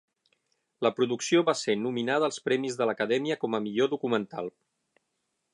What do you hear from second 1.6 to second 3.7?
nominada als premis de l'acadèmia com a